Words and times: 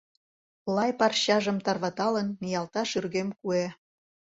Лай 0.75 0.91
парчажым 0.99 1.57
Тарваталын, 1.65 2.27
Ниялта 2.41 2.81
шӱргем 2.89 3.29
куэ. 3.41 3.65